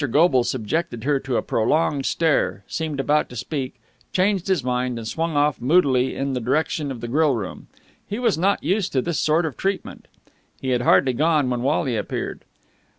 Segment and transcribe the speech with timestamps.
[0.09, 3.75] Goble subjected her to a prolonged stare, seemed about to speak,
[4.11, 7.67] changed his mind, and swung off moodily in the direction of the grill room.
[8.07, 10.07] He was not used to this sort of treatment.
[10.59, 12.43] He had hardly gone, when Wally appeared.